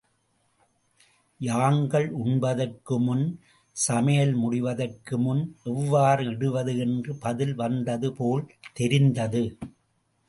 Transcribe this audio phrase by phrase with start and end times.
[1.39, 3.23] யாங்கள் உண்பதற்கு முன்
[3.75, 5.43] சமையல் முடிவதற்கு முன்
[5.63, 8.45] எவ்வாறு இடுவது என்ற பதில் வந்ததுபோல்
[8.73, 9.43] தெரிந்தது.